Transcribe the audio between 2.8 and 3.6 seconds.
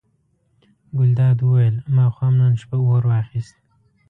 اور واخیست.